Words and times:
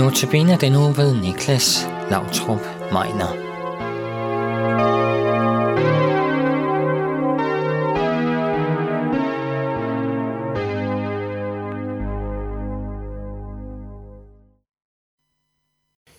Notabene 0.00 0.56
den 0.56 0.74
uge 0.74 0.96
ved 0.96 1.14
Niklas 1.14 1.86
Lautrup 2.10 2.60
Meiner. 2.92 3.34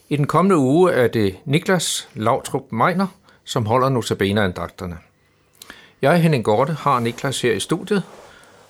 I 0.09 0.15
den 0.15 0.27
kommende 0.27 0.57
uge 0.57 0.91
er 0.91 1.07
det 1.07 1.37
Niklas 1.45 2.09
Lautrup 2.13 2.71
Meiner, 2.71 3.07
som 3.43 3.65
holder 3.65 3.89
notabene-andagterne. 3.89 4.97
Jeg, 6.01 6.21
Henning 6.21 6.43
Gorte, 6.43 6.73
har 6.73 6.99
Niklas 6.99 7.41
her 7.41 7.53
i 7.53 7.59
studiet 7.59 8.03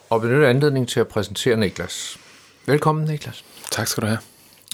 og 0.09 0.21
benytter 0.21 0.49
anledning 0.49 0.87
til 0.87 0.99
at 0.99 1.07
præsentere 1.07 1.57
Niklas. 1.57 2.17
Velkommen, 2.65 3.05
Niklas. 3.05 3.45
Tak 3.71 3.87
skal 3.87 4.01
du 4.01 4.07
have. 4.07 4.30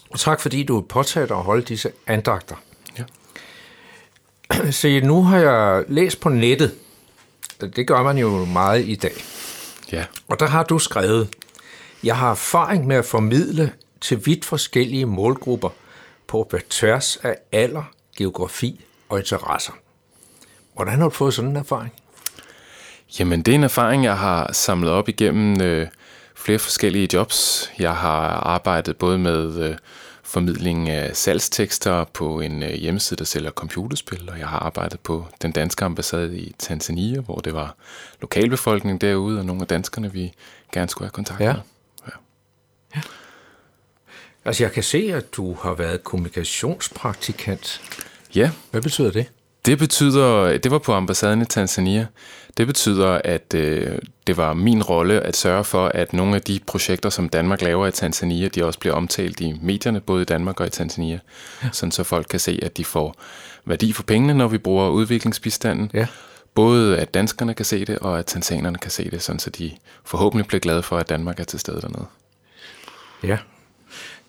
Og 0.09 0.19
tak 0.19 0.41
fordi 0.41 0.63
du 0.63 0.81
påtager 0.81 1.27
dig 1.27 1.37
at 1.37 1.43
holde 1.43 1.61
disse 1.61 1.91
andagter. 2.07 2.55
Ja. 2.97 3.03
Se, 4.71 4.99
nu 4.99 5.23
har 5.23 5.37
jeg 5.37 5.83
læst 5.87 6.19
på 6.19 6.29
nettet. 6.29 6.75
Det 7.75 7.87
gør 7.87 8.03
man 8.03 8.17
jo 8.17 8.45
meget 8.45 8.85
i 8.85 8.95
dag. 8.95 9.13
Ja. 9.91 10.05
Og 10.27 10.39
der 10.39 10.47
har 10.47 10.63
du 10.63 10.79
skrevet, 10.79 11.29
jeg 12.03 12.17
har 12.17 12.31
erfaring 12.31 12.87
med 12.87 12.95
at 12.95 13.05
formidle 13.05 13.71
til 14.01 14.25
vidt 14.25 14.45
forskellige 14.45 15.05
målgrupper 15.05 15.69
på 16.27 16.49
tværs 16.69 17.17
af 17.23 17.35
alder, 17.51 17.83
geografi 18.17 18.85
og 19.09 19.19
interesser. 19.19 19.73
Hvordan 20.75 20.97
har 20.97 21.03
du 21.03 21.09
fået 21.09 21.33
sådan 21.33 21.51
en 21.51 21.57
erfaring? 21.57 21.93
Jamen, 23.19 23.41
det 23.41 23.51
er 23.51 23.55
en 23.55 23.63
erfaring, 23.63 24.03
jeg 24.03 24.17
har 24.17 24.53
samlet 24.53 24.91
op 24.91 25.09
igennem 25.09 25.61
øh, 25.61 25.87
flere 26.37 26.59
forskellige 26.59 27.09
jobs. 27.13 27.69
Jeg 27.79 27.95
har 27.95 28.19
arbejdet 28.29 28.97
både 28.97 29.17
med 29.17 29.59
øh, 29.69 29.75
formidling 30.23 30.89
af 30.89 31.15
salgstekster 31.15 32.03
på 32.03 32.39
en 32.39 32.63
øh, 32.63 32.69
hjemmeside, 32.69 33.17
der 33.17 33.25
sælger 33.25 33.51
computerspil, 33.51 34.29
og 34.29 34.39
jeg 34.39 34.47
har 34.47 34.59
arbejdet 34.59 34.99
på 34.99 35.25
den 35.41 35.51
danske 35.51 35.85
ambassade 35.85 36.37
i 36.37 36.55
Tanzania, 36.59 37.21
hvor 37.21 37.35
det 37.35 37.53
var 37.53 37.75
lokalbefolkningen 38.21 39.01
derude, 39.01 39.39
og 39.39 39.45
nogle 39.45 39.61
af 39.61 39.67
danskerne, 39.67 40.13
vi 40.13 40.33
gerne 40.73 40.89
skulle 40.89 41.05
have 41.05 41.11
kontakt 41.11 41.39
Ja. 41.41 41.53
med. 41.53 41.61
Ja. 42.95 43.01
Altså, 44.45 44.63
jeg 44.63 44.71
kan 44.71 44.83
se, 44.83 45.09
at 45.13 45.33
du 45.35 45.53
har 45.53 45.73
været 45.73 46.03
kommunikationspraktikant. 46.03 47.81
ja, 48.35 48.51
Hvad 48.71 48.81
betyder 48.81 49.11
det? 49.11 49.25
Det 49.67 49.77
betyder, 49.77 50.57
det 50.57 50.71
var 50.71 50.79
på 50.79 50.93
ambassaden 50.93 51.41
i 51.41 51.45
Tanzania. 51.45 52.07
Det 52.57 52.67
betyder, 52.67 53.21
at 53.23 53.53
øh, 53.53 53.99
det 54.27 54.37
var 54.37 54.53
min 54.53 54.83
rolle 54.83 55.21
at 55.21 55.35
sørge 55.35 55.63
for, 55.63 55.87
at 55.87 56.13
nogle 56.13 56.35
af 56.35 56.41
de 56.41 56.59
projekter, 56.67 57.09
som 57.09 57.29
Danmark 57.29 57.61
laver 57.61 57.87
i 57.87 57.91
Tanzania, 57.91 58.47
de 58.47 58.65
også 58.65 58.79
bliver 58.79 58.95
omtalt 58.95 59.39
i 59.39 59.59
medierne, 59.61 59.99
både 59.99 60.21
i 60.21 60.25
Danmark 60.25 60.59
og 60.59 60.67
i 60.67 60.69
Tanzania. 60.69 61.19
Ja. 61.63 61.69
Sådan 61.71 61.91
så 61.91 62.03
folk 62.03 62.27
kan 62.29 62.39
se, 62.39 62.59
at 62.61 62.77
de 62.77 62.85
får 62.85 63.15
værdi 63.65 63.93
for 63.93 64.03
pengene, 64.03 64.33
når 64.33 64.47
vi 64.47 64.57
bruger 64.57 64.89
udviklingsbistanden. 64.89 65.91
Ja. 65.93 66.07
Både 66.53 66.97
at 66.97 67.13
danskerne 67.13 67.53
kan 67.53 67.65
se 67.65 67.85
det, 67.85 67.99
og 67.99 68.19
at 68.19 68.25
tanzanerne 68.25 68.77
kan 68.77 68.91
se 68.91 69.11
det, 69.11 69.21
sådan 69.21 69.39
så 69.39 69.49
de 69.49 69.71
forhåbentlig 70.05 70.47
bliver 70.47 70.61
glade 70.61 70.83
for, 70.83 70.97
at 70.97 71.09
Danmark 71.09 71.39
er 71.39 71.43
til 71.43 71.59
stede 71.59 71.81
dernede. 71.81 72.05
Ja. 73.23 73.37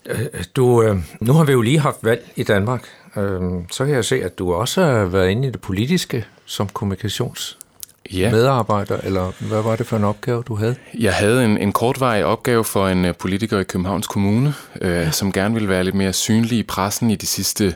Øh, 0.09 0.25
Du, 0.55 0.83
øh, 0.83 0.97
nu 1.21 1.33
har 1.33 1.43
vi 1.43 1.51
jo 1.51 1.61
lige 1.61 1.79
haft 1.79 1.97
valg 2.01 2.31
i 2.35 2.43
Danmark. 2.43 2.83
Øh, 3.17 3.41
Så 3.71 3.85
kan 3.85 3.93
jeg 3.95 4.05
se, 4.05 4.23
at 4.23 4.39
du 4.39 4.53
også 4.53 4.83
har 4.85 5.05
været 5.05 5.29
inde 5.29 5.47
i 5.47 5.51
det 5.51 5.61
politiske 5.61 6.25
som 6.45 6.67
kommunikationsmedarbejder, 6.69 8.95
Ja. 8.95 9.01
eller 9.07 9.31
hvad 9.47 9.61
var 9.61 9.75
det 9.75 9.87
for 9.87 9.97
en 9.97 10.03
opgave, 10.03 10.43
du 10.47 10.55
havde? 10.55 10.75
Jeg 10.99 11.13
havde 11.13 11.45
en, 11.45 11.57
en 11.57 11.71
kortvarig 11.71 12.25
opgave 12.25 12.63
for 12.63 12.87
en 12.87 13.05
øh, 13.05 13.15
politiker 13.15 13.59
i 13.59 13.63
Københavns 13.63 14.07
Kommune, 14.07 14.53
øh, 14.81 14.91
ja. 14.91 15.11
som 15.11 15.31
gerne 15.31 15.53
ville 15.53 15.69
være 15.69 15.83
lidt 15.83 15.95
mere 15.95 16.13
synlig 16.13 16.57
i 16.59 16.63
pressen 16.63 17.11
i 17.11 17.15
de 17.15 17.25
sidste, 17.25 17.75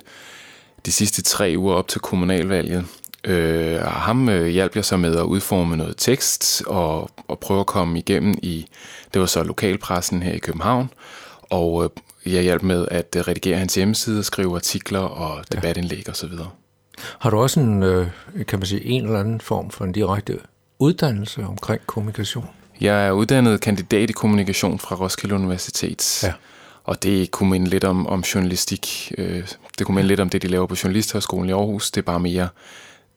de 0.85 0.91
sidste 0.91 1.21
tre 1.21 1.55
uger 1.57 1.75
op 1.75 1.88
til 1.88 2.01
kommunalvalget. 2.01 2.85
Øh, 3.25 3.81
og 3.85 3.91
ham 3.91 4.29
øh, 4.29 4.47
hjalp 4.47 4.75
jeg 4.75 4.85
så 4.85 4.97
med 4.97 5.15
at 5.15 5.23
udforme 5.23 5.77
noget 5.77 5.95
tekst 5.97 6.63
og, 6.67 7.09
og 7.27 7.39
prøve 7.39 7.59
at 7.59 7.65
komme 7.65 8.00
igennem 8.00 8.33
i, 8.41 8.65
det 9.13 9.19
var 9.19 9.25
så 9.27 9.44
lokalpressen 9.44 10.23
her 10.23 10.33
i 10.33 10.38
København, 10.38 10.89
og 11.53 11.83
øh, 11.83 12.33
jeg 12.33 12.43
hjalp 12.43 12.63
med 12.63 12.87
at 12.91 13.15
øh, 13.17 13.21
redigere 13.27 13.57
hans 13.57 13.75
hjemmeside, 13.75 14.23
skrive 14.23 14.55
artikler 14.55 14.99
og 14.99 15.43
debatindlæg 15.51 16.09
osv. 16.09 16.31
Har 17.19 17.29
du 17.29 17.37
også 17.37 17.59
en, 17.59 17.83
øh, 17.83 18.07
kan 18.47 18.59
man 18.59 18.65
sige, 18.65 18.85
en 18.85 19.05
eller 19.05 19.19
anden 19.19 19.41
form 19.41 19.69
for 19.69 19.85
en 19.85 19.91
direkte 19.91 20.39
uddannelse 20.79 21.43
omkring 21.43 21.81
kommunikation? 21.85 22.49
Jeg 22.81 23.07
er 23.07 23.11
uddannet 23.11 23.61
kandidat 23.61 24.09
i 24.09 24.13
kommunikation 24.13 24.79
fra 24.79 24.95
Roskilde 24.95 25.35
Universitet. 25.35 26.23
Ja. 26.23 26.33
Og 26.83 27.03
det 27.03 27.31
kunne 27.31 27.49
minde 27.49 27.69
lidt 27.69 27.83
om, 27.83 28.07
om 28.07 28.19
journalistik. 28.19 29.11
Det 29.77 29.85
kunne 29.85 29.95
minde 29.95 30.07
lidt 30.07 30.19
om 30.19 30.29
det, 30.29 30.41
de 30.41 30.47
laver 30.47 30.67
på 30.67 30.75
Journalisthøjskolen 30.83 31.49
i 31.49 31.51
Aarhus. 31.51 31.91
Det 31.91 32.01
er 32.01 32.05
bare 32.05 32.19
mere, 32.19 32.47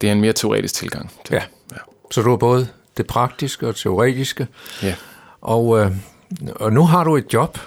det 0.00 0.08
er 0.08 0.12
en 0.12 0.20
mere 0.20 0.32
teoretisk 0.32 0.74
tilgang. 0.74 1.10
til 1.24 1.34
Ja. 1.34 1.42
ja. 1.72 1.76
Så 2.10 2.22
du 2.22 2.30
har 2.30 2.36
både 2.36 2.68
det 2.96 3.06
praktiske 3.06 3.68
og 3.68 3.76
teoretiske, 3.76 4.46
ja. 4.82 4.94
og, 5.40 5.90
og 6.54 6.72
nu 6.72 6.86
har 6.86 7.04
du 7.04 7.16
et 7.16 7.32
job. 7.32 7.58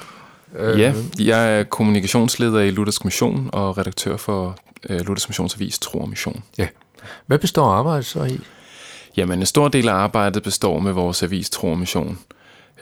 Øh. 0.55 0.79
Ja, 0.79 0.93
jeg 1.19 1.59
er 1.59 1.63
kommunikationsleder 1.63 2.59
i 2.59 2.71
Luthers 2.71 3.03
Mission 3.03 3.49
og 3.53 3.77
redaktør 3.77 4.17
for 4.17 4.57
øh, 4.89 4.99
Luthers 4.99 5.29
Missionsavis 5.29 5.79
Tro 5.79 5.99
og 5.99 6.09
Mission. 6.09 6.43
Ja. 6.57 6.67
Hvad 7.25 7.39
består 7.39 7.65
arbejdet 7.65 8.05
så 8.05 8.23
i? 8.23 8.39
Jamen, 9.17 9.39
en 9.39 9.45
stor 9.45 9.67
del 9.67 9.89
af 9.89 9.93
arbejdet 9.93 10.43
består 10.43 10.79
med 10.79 10.91
vores 10.91 11.23
avis 11.23 11.49
Tro 11.49 11.71
og 11.71 11.77
Mission. 11.77 12.19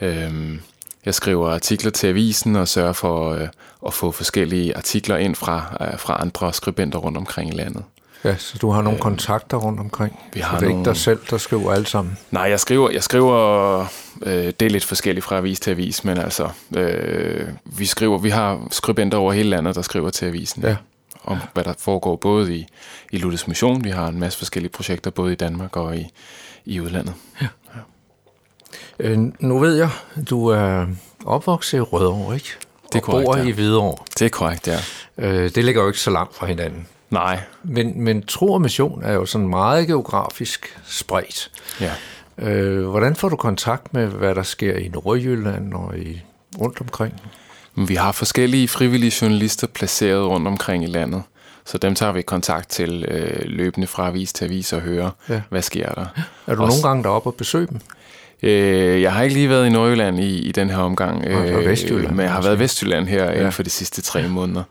Øhm, 0.00 0.60
jeg 1.04 1.14
skriver 1.14 1.50
artikler 1.50 1.90
til 1.90 2.06
avisen 2.06 2.56
og 2.56 2.68
sørger 2.68 2.92
for 2.92 3.32
øh, 3.32 3.48
at 3.86 3.94
få 3.94 4.12
forskellige 4.12 4.76
artikler 4.76 5.16
ind 5.16 5.34
fra, 5.34 5.76
øh, 5.80 5.98
fra 5.98 6.20
andre 6.20 6.52
skribenter 6.52 6.98
rundt 6.98 7.18
omkring 7.18 7.50
i 7.50 7.56
landet. 7.56 7.84
Ja, 8.24 8.36
så 8.36 8.58
du 8.58 8.70
har 8.70 8.82
nogle 8.82 8.98
kontakter 8.98 9.56
rundt 9.56 9.80
omkring. 9.80 10.20
vi 10.34 10.40
så 10.40 10.46
har 10.46 10.58
det 10.58 10.64
er 10.64 10.68
ikke 10.68 10.78
nogle- 10.78 10.90
dig 10.90 10.96
selv, 10.96 11.18
der 11.30 11.38
skriver 11.38 11.72
alt 11.72 11.88
sammen. 11.88 12.18
Nej, 12.30 12.42
jeg 12.42 12.60
skriver, 12.60 12.90
jeg 12.90 13.02
skriver 13.02 13.80
øh, 14.22 14.32
det 14.32 14.62
er 14.62 14.70
lidt 14.70 14.84
forskelligt 14.84 15.24
fra 15.24 15.36
avis 15.36 15.60
til 15.60 15.70
avis, 15.70 16.04
men 16.04 16.18
altså, 16.18 16.48
øh, 16.76 17.48
vi 17.64 17.86
skriver, 17.86 18.18
vi 18.18 18.30
har 18.30 18.66
skribenter 18.70 19.18
over 19.18 19.32
hele 19.32 19.50
landet, 19.50 19.74
der 19.74 19.82
skriver 19.82 20.10
til 20.10 20.26
avisen. 20.26 20.62
Ja. 20.62 20.76
Om 21.24 21.38
hvad 21.54 21.64
der 21.64 21.74
foregår 21.78 22.16
både 22.16 22.54
i, 22.56 22.66
i 23.12 23.18
Luthers 23.18 23.48
Mission, 23.48 23.84
vi 23.84 23.90
har 23.90 24.06
en 24.08 24.20
masse 24.20 24.38
forskellige 24.38 24.72
projekter, 24.72 25.10
både 25.10 25.32
i 25.32 25.36
Danmark 25.36 25.76
og 25.76 25.96
i, 25.96 26.10
i 26.64 26.80
udlandet. 26.80 27.14
Øh, 28.98 29.18
nu 29.40 29.58
ved 29.58 29.76
jeg, 29.76 29.90
du 30.30 30.46
er 30.46 30.86
opvokset 31.24 31.78
i 31.78 31.80
Rødovre, 31.80 32.34
ikke? 32.34 32.48
Det 32.92 33.02
er 33.02 33.06
og 33.08 33.24
bor 33.24 33.36
ja. 33.36 33.42
i 33.44 33.50
Hvidovre. 33.50 34.04
Det 34.18 34.22
er 34.24 34.28
korrekt, 34.28 34.68
ja. 34.68 34.78
Øh, 35.18 35.50
det 35.54 35.64
ligger 35.64 35.82
jo 35.82 35.88
ikke 35.88 36.00
så 36.00 36.10
langt 36.10 36.36
fra 36.36 36.46
hinanden. 36.46 36.86
Nej, 37.10 37.40
Men, 37.62 38.00
men 38.04 38.22
tro 38.22 38.52
og 38.52 38.60
mission 38.60 39.02
er 39.04 39.12
jo 39.12 39.26
sådan 39.26 39.48
meget 39.48 39.86
geografisk 39.86 40.78
spredt. 40.86 41.50
ja. 41.80 41.92
Øh, 42.38 42.84
hvordan 42.88 43.16
får 43.16 43.28
du 43.28 43.36
kontakt 43.36 43.94
med, 43.94 44.06
hvad 44.06 44.34
der 44.34 44.42
sker 44.42 44.76
i 44.76 44.88
Nordjylland 44.88 45.72
og 45.74 45.98
i, 45.98 46.22
rundt 46.60 46.80
omkring? 46.80 47.14
Vi 47.76 47.94
har 47.94 48.12
forskellige 48.12 48.68
frivillige 48.68 49.12
journalister 49.22 49.66
placeret 49.66 50.26
rundt 50.28 50.46
omkring 50.48 50.84
i 50.84 50.86
landet, 50.86 51.22
så 51.64 51.78
dem 51.78 51.94
tager 51.94 52.12
vi 52.12 52.22
kontakt 52.22 52.68
til 52.68 53.04
øh, 53.08 53.40
løbende 53.44 53.86
fra 53.86 54.06
avis 54.08 54.32
til 54.32 54.44
avis 54.44 54.72
og 54.72 54.80
hører, 54.80 55.10
Ja. 55.28 55.40
hvad 55.50 55.62
sker 55.62 55.88
der. 55.92 56.06
Er 56.46 56.54
du 56.54 56.62
Også- 56.62 56.76
nogle 56.76 56.88
gange 56.88 57.02
deroppe 57.04 57.28
og 57.28 57.34
besøge 57.34 57.66
dem? 57.66 57.80
Øh, 58.42 59.02
jeg 59.02 59.12
har 59.12 59.22
ikke 59.22 59.34
lige 59.34 59.48
været 59.48 59.66
i 59.66 59.70
Nordjylland 59.70 60.20
i, 60.20 60.38
i 60.38 60.52
den 60.52 60.70
her 60.70 60.76
omgang, 60.78 61.22
det 61.24 61.54
var 61.54 61.60
Vestjylland, 61.62 62.14
men 62.14 62.24
jeg 62.24 62.32
har 62.32 62.42
været 62.42 62.56
i 62.56 62.58
Vestjylland 62.58 63.06
her 63.08 63.24
ja. 63.24 63.32
inden 63.32 63.52
for 63.52 63.62
de 63.62 63.70
sidste 63.70 64.02
tre 64.02 64.28
måneder. 64.28 64.62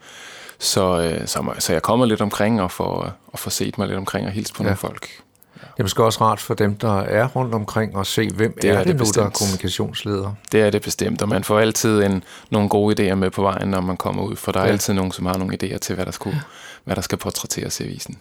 Så, 0.59 1.01
øh, 1.01 1.27
så, 1.27 1.53
så 1.59 1.73
jeg 1.73 1.81
kommer 1.81 2.05
lidt 2.05 2.21
omkring 2.21 2.61
og 2.61 2.71
får, 2.71 3.11
og 3.27 3.39
får 3.39 3.49
set 3.49 3.77
mig 3.77 3.87
lidt 3.87 3.97
omkring 3.97 4.25
og 4.27 4.31
hilse 4.31 4.53
på 4.53 4.63
Ja. 4.63 4.67
nogle 4.67 4.77
folk. 4.77 5.07
Det 5.53 5.81
er 5.81 5.83
måske 5.83 6.03
også 6.03 6.21
rart 6.21 6.39
for 6.39 6.53
dem, 6.53 6.75
der 6.75 6.99
er 6.99 7.27
rundt 7.27 7.53
omkring, 7.53 7.95
og 7.95 8.05
se, 8.05 8.29
hvem 8.29 8.57
det 8.61 8.69
er, 8.69 8.73
er 8.73 8.77
det 8.83 8.87
det 8.87 8.95
nu, 8.99 9.21
der 9.21 9.25
er 9.25 9.29
kommunikationsleder. 9.29 10.31
Det 10.51 10.61
er 10.61 10.69
det 10.69 10.81
bestemt, 10.81 11.21
og 11.21 11.29
man 11.29 11.43
får 11.43 11.59
altid 11.59 12.03
en, 12.03 12.23
nogle 12.49 12.69
gode 12.69 13.11
idéer 13.11 13.15
med 13.15 13.29
på 13.29 13.41
vejen, 13.41 13.67
når 13.67 13.81
man 13.81 13.97
kommer 13.97 14.23
ud, 14.23 14.35
for 14.35 14.51
der 14.51 14.59
er 14.59 14.65
ja. 14.65 14.71
altid 14.71 14.93
nogen, 14.93 15.11
som 15.11 15.25
har 15.25 15.37
nogle 15.37 15.57
idéer 15.63 15.77
til, 15.77 15.95
hvad 15.95 16.05
der, 16.05 16.11
skulle, 16.11 16.41
hvad 16.83 16.95
der 16.95 17.01
skal 17.01 17.17
portrætteres 17.17 17.79
i 17.79 17.83
avisen. 17.83 18.17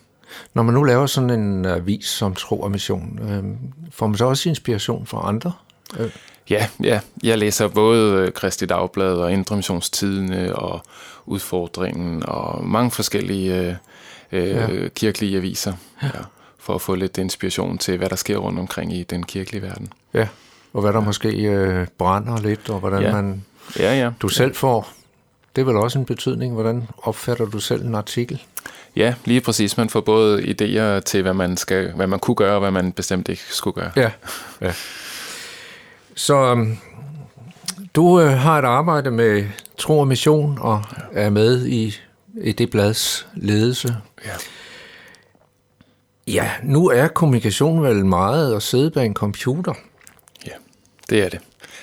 Når 0.55 0.62
man 0.62 0.75
nu 0.75 0.82
laver 0.82 1.06
sådan 1.06 1.31
en 1.31 1.64
avis 1.64 2.06
som 2.06 2.34
Tro 2.34 2.61
og 2.61 2.70
Mission, 2.70 3.19
øh, 3.31 3.44
får 3.90 4.06
man 4.06 4.16
så 4.16 4.25
også 4.25 4.49
inspiration 4.49 5.06
fra 5.06 5.28
andre? 5.28 5.52
Øh, 5.99 6.11
Ja, 6.50 6.69
ja. 6.82 7.00
Jeg 7.22 7.38
læser 7.38 7.69
både 7.69 8.12
øh, 8.14 8.32
Kristi 8.32 8.66
Dagblad 8.66 9.12
og 9.14 9.32
Indre 9.32 9.56
Missionstidene 9.56 10.56
og 10.56 10.81
Udfordringen 11.26 12.22
og 12.28 12.64
mange 12.64 12.90
forskellige 12.90 13.56
øh, 13.60 13.75
øh, 14.32 14.48
Ja. 14.50 14.70
ja. 14.72 14.88
kirkelige 14.88 15.37
aviser. 15.37 15.72
Ja. 16.02 16.08
for 16.58 16.75
at 16.75 16.81
få 16.81 16.94
lidt 16.94 17.19
inspiration 17.19 17.78
til, 17.78 17.96
hvad 17.98 18.08
der 18.08 18.16
sker 18.16 18.37
rundt 18.37 18.58
omkring 18.58 18.93
i 18.96 19.02
den 19.02 19.22
kirkelige 19.22 19.62
verden. 19.62 19.93
ja, 20.14 20.28
og 20.72 20.81
hvad 20.82 20.93
der 20.93 21.00
måske 21.00 21.28
øh, 21.43 21.87
brænder 21.98 22.40
lidt, 22.40 22.70
og 22.70 22.78
hvordan 22.81 23.02
Ja. 23.02 23.12
man, 23.12 23.44
Ja, 23.78 23.94
ja. 23.99 24.10
du 24.22 24.28
selv 24.28 24.54
får. 24.54 24.88
Det 25.56 25.62
er 25.62 25.66
vel 25.66 25.76
også 25.76 25.99
en 25.99 26.04
betydning, 26.04 26.54
hvordan 26.54 26.88
opfatter 27.02 27.44
du 27.46 27.58
selv 27.58 27.84
en 27.87 27.94
artikel? 27.94 28.42
Ja, 28.96 29.14
lige 29.25 29.40
præcis. 29.40 29.76
Man 29.76 29.88
får 29.90 30.00
både 30.00 30.42
idéer 30.42 31.00
til, 31.00 31.22
hvad 31.22 31.34
man, 31.34 31.56
skal, 31.56 31.92
hvad 31.92 32.06
man 32.06 32.19
kunne 32.19 32.34
gøre, 32.34 32.54
og 32.54 32.60
hvad 32.60 32.70
man 32.70 32.92
bestemt 32.92 33.28
ikke 33.28 33.42
skulle 33.50 33.75
gøre. 33.75 33.90
Ja. 33.96 34.10
ja. 34.66 34.72
Så 36.16 36.34
øhm, 36.36 36.76
Du 37.94 38.20
øh, 38.20 38.30
har 38.30 38.58
et 38.58 38.64
arbejde 38.64 39.10
med 39.10 39.44
tro 39.78 39.98
og 39.98 40.08
mission 40.08 40.58
og 40.60 40.82
ja. 41.14 41.20
er 41.20 41.30
med 41.30 41.66
i, 41.66 41.96
i 42.42 42.52
det 42.52 42.70
blads 42.70 43.26
ledelse. 43.34 43.96
Ja. 44.24 44.30
Ja, 46.26 46.50
nu 46.62 46.88
er 46.88 47.08
kommunikation 47.08 47.82
vel 47.82 48.06
meget 48.06 48.54
at 48.56 48.62
sidde 48.62 48.90
bag 48.90 49.06
en 49.06 49.14
computer. 49.14 49.74
Ja, 50.46 50.52
det 51.10 51.22
er 51.24 51.28
det. 51.28 51.38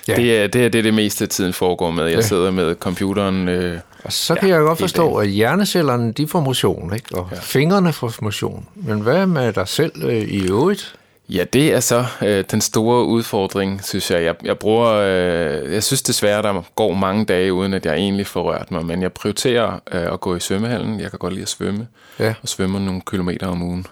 Ja. 0.07 0.15
Det, 0.15 0.37
er, 0.39 0.47
det 0.47 0.65
er 0.65 0.69
det, 0.69 0.83
det 0.83 0.93
meste 0.93 1.23
af 1.23 1.29
tiden 1.29 1.53
foregår 1.53 1.91
med. 1.91 2.03
Jeg 2.03 2.15
Ja. 2.15 2.21
sidder 2.21 2.51
med 2.51 2.75
computeren. 2.75 3.47
Øh, 3.47 3.79
Og 4.03 4.13
så 4.13 4.35
kan 4.35 4.49
ja, 4.49 4.55
jeg 4.55 4.61
godt 4.63 4.79
forstå, 4.79 5.15
at 5.15 5.27
hjernecellerne 5.29 6.11
de 6.11 6.27
får 6.27 6.39
motion, 6.39 6.93
ikke? 6.93 7.15
og. 7.17 7.27
Ja. 7.31 7.37
fingrene 7.41 7.93
får 7.93 8.13
motion. 8.21 8.67
Men 8.75 8.99
hvad 9.01 9.25
med 9.25 9.53
dig 9.53 9.67
selv 9.67 10.03
øh, 10.05 10.15
i 10.21 10.47
øvrigt? 10.47 10.95
Ja, 11.29 11.43
det 11.53 11.73
er 11.73 11.79
så 11.79 12.05
øh, 12.21 12.43
den 12.51 12.61
store 12.61 13.05
udfordring, 13.05 13.83
synes 13.83 14.11
jeg. 14.11 14.23
Jeg, 14.23 14.35
jeg 14.43 14.57
bruger, 14.59 14.89
øh, 14.91 15.73
jeg 15.73 15.83
synes 15.83 16.01
desværre, 16.01 16.41
der 16.41 16.63
går 16.75 16.93
mange 16.93 17.25
dage, 17.25 17.53
uden 17.53 17.73
at 17.73 17.85
jeg 17.85 17.95
egentlig 17.95 18.27
får 18.27 18.43
rørt 18.51 18.71
mig, 18.71 18.85
men 18.85 19.01
jeg 19.01 19.13
prioriterer 19.13 19.71
øh, 19.91 20.13
at 20.13 20.19
gå 20.19 20.35
i 20.35 20.39
svømmehallen. 20.39 20.99
Jeg 20.99 21.09
kan 21.09 21.19
godt 21.19 21.33
lide 21.33 21.41
at 21.43 21.49
svømme, 21.49 21.87
Ja. 22.19 22.33
og 22.41 22.49
svømme 22.49 22.85
nogle 22.85 23.01
kilometer 23.09 23.47
om 23.47 23.61
ugen. 23.61 23.85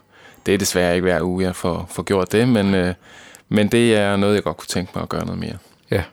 Det 0.45 0.54
er 0.54 0.57
desværre 0.57 0.94
ikke 0.95 1.04
hver 1.04 1.22
uge, 1.22 1.44
jeg 1.44 1.56
får, 1.56 1.88
får 1.92 2.04
gjort 2.04 2.31
det, 2.31 2.48
men, 2.48 2.74
øh, 2.75 2.94
men 3.50 3.68
det 3.68 3.95
er 3.95 4.16
noget, 4.16 4.36
jeg 4.36 4.44
godt 4.44 4.57
kunne 4.57 4.68
tænke 4.68 4.92
mig 4.95 5.04
at 5.04 5.10
gøre 5.10 5.25
noget 5.25 5.39
mere. 5.39 5.57
Ja. 5.92 6.04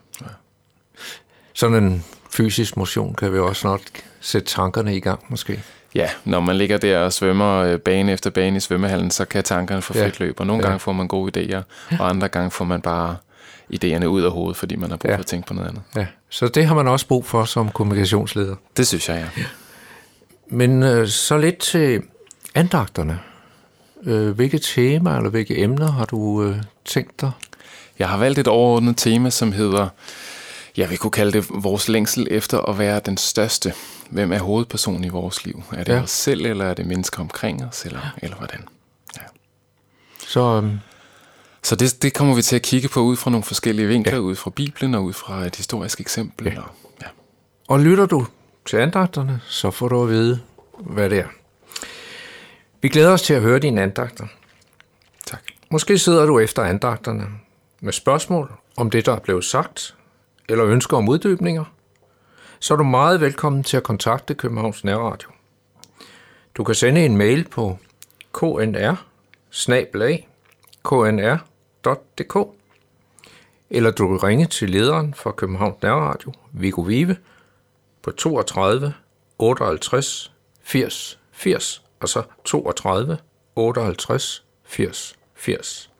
Sådan 1.53 1.83
en 1.83 2.05
fysisk 2.29 2.77
motion 2.77 3.15
kan 3.15 3.33
vi 3.33 3.39
også 3.39 3.61
snart 3.61 3.81
sætte 4.21 4.47
tankerne 4.47 4.95
i 4.95 4.99
gang, 4.99 5.19
måske. 5.29 5.63
Ja, 5.95 6.09
når 6.25 6.39
man 6.39 6.55
ligger 6.55 6.77
der 6.77 6.99
og 6.99 7.13
svømmer 7.13 7.55
øh, 7.57 7.79
bane 7.79 8.11
efter 8.11 8.29
bane 8.29 8.57
i 8.57 8.59
svømmehallen, 8.59 9.11
så 9.11 9.25
kan 9.25 9.43
tankerne 9.43 9.81
få 9.81 9.93
Ja. 9.97 10.05
frit 10.05 10.19
løb, 10.19 10.39
og 10.39 10.47
nogle 10.47 10.61
Ja. 10.63 10.67
gange 10.67 10.79
får 10.79 10.91
man 10.93 11.07
gode 11.07 11.31
idéer, 11.55 11.61
og 11.99 12.09
andre 12.09 12.27
gange 12.27 12.51
får 12.51 12.65
man 12.65 12.81
bare 12.81 13.15
idéerne 13.73 14.05
ud 14.05 14.21
af 14.21 14.31
hovedet, 14.31 14.57
fordi 14.57 14.75
man 14.75 14.89
har 14.89 14.97
brug 14.97 15.09
Ja. 15.09 15.15
for 15.15 15.19
at 15.19 15.25
tænke 15.25 15.47
på 15.47 15.53
noget 15.53 15.69
andet. 15.69 15.81
Ja. 15.95 16.05
Så 16.29 16.47
det 16.47 16.65
har 16.65 16.75
man 16.75 16.87
også 16.87 17.07
brug 17.07 17.25
for 17.25 17.45
som 17.45 17.69
kommunikationsleder. 17.69 18.55
Det 18.77 18.87
synes 18.87 19.09
jeg, 19.09 19.27
ja. 19.37 19.43
Men 20.51 20.83
øh, 20.83 21.07
så 21.07 21.37
lidt 21.37 21.57
til 21.57 22.01
andagterne. 22.55 23.19
Øh, 24.03 24.29
hvilke 24.29 24.59
temaer 24.59 25.17
eller 25.17 25.29
hvilke 25.29 25.59
emner 25.61 25.91
har 25.91 26.05
du 26.05 26.43
øh, 26.43 26.55
tænkt 26.85 27.21
dig? 27.21 27.31
Jeg 27.99 28.09
har 28.09 28.17
valgt 28.17 28.39
et 28.39 28.47
overordnet 28.47 28.97
tema, 28.97 29.29
som 29.29 29.51
hedder, 29.51 29.87
jeg 30.79 30.89
vil 30.89 30.97
kunne 30.97 31.11
kalde 31.11 31.31
det 31.31 31.45
vores 31.49 31.87
længsel 31.89 32.27
efter 32.31 32.59
at 32.59 32.77
være 32.79 33.01
den 33.05 33.17
største. 33.17 33.73
Hvem 34.09 34.31
er 34.31 34.39
hovedpersonen 34.39 35.03
i 35.03 35.09
vores 35.09 35.45
liv? 35.45 35.63
Er 35.71 35.83
det 35.83 35.87
Ja. 35.87 35.97
ja. 35.97 36.03
os 36.03 36.09
selv, 36.11 36.45
eller 36.45 36.65
er 36.65 36.73
det 36.73 36.85
mennesker 36.85 37.19
omkring 37.19 37.65
os, 37.65 37.85
eller, 37.85 37.99
eller 38.17 38.37
hvordan? 38.37 38.67
Ja. 39.17 39.21
Så 40.27 40.61
øh, 40.63 40.71
Så 41.63 41.75
det, 41.75 42.01
det 42.01 42.13
kommer 42.13 42.35
vi 42.35 42.41
til 42.41 42.55
at 42.55 42.61
kigge 42.61 42.87
på 42.87 42.99
ud 42.99 43.15
fra 43.15 43.31
nogle 43.31 43.43
forskellige 43.43 43.87
vinkler, 43.87 44.13
ja. 44.13 44.19
ud 44.19 44.35
fra 44.35 44.49
Bibelen 44.49 44.95
og 44.95 45.03
ud 45.03 45.13
fra 45.13 45.45
et 45.45 45.55
historisk 45.55 45.99
eksempel. 46.01 46.47
Ja. 46.47 46.53
Ja. 46.53 46.59
Og, 46.59 46.69
ja. 47.01 47.07
Og 47.67 47.79
lytter 47.79 48.05
du 48.05 48.27
til 48.65 48.77
andagterne, 48.77 49.41
så 49.47 49.71
får 49.71 49.87
du 49.87 50.03
at 50.03 50.09
vide, 50.09 50.39
hvad 50.79 51.09
det 51.09 51.19
er. 51.19 51.27
Vi 52.81 52.89
glæder 52.89 53.11
os 53.13 53.21
til 53.21 53.33
at 53.33 53.41
høre 53.41 53.59
dine 53.59 53.81
andagter. 53.81 54.27
Tak. 55.25 55.41
Måske 55.71 55.97
sidder 55.99 56.25
du 56.25 56.39
efter 56.39 56.63
andagterne 56.63 57.25
med 57.81 57.93
spørgsmål 57.93 58.51
om 58.77 58.89
det, 58.89 59.05
der 59.05 59.15
er 59.15 59.19
blevet 59.19 59.45
sagt, 59.45 59.95
eller 60.49 60.65
ønsker 60.65 60.97
om 60.97 61.09
uddybninger, 61.09 61.65
så 62.59 62.73
er 62.73 62.77
du 62.77 62.83
meget 62.83 63.21
velkommen 63.21 63.63
til 63.63 63.77
at 63.77 63.83
kontakte 63.83 64.33
Københavns 64.33 64.83
Nærradio. 64.83 65.29
Du 66.55 66.63
kan 66.63 66.75
sende 66.75 67.05
en 67.05 67.17
mail 67.17 67.47
på 67.47 67.77
knr 68.33 68.95
knr.dk 70.83 72.37
eller 73.69 73.91
du 73.91 74.07
kan 74.07 74.23
ringe 74.23 74.45
til 74.45 74.69
lederen 74.69 75.13
for 75.13 75.31
Københavns 75.31 75.81
Nærradio, 75.81 76.33
Viggo 76.51 76.81
Vive, 76.81 77.17
på 78.01 78.11
32 78.11 78.93
58 79.37 80.31
80 80.63 81.19
80, 81.31 81.83
og 81.99 82.09
så 82.09 82.23
32 82.45 83.17
58 83.55 84.43
80 84.65 85.15
80. 85.35 85.91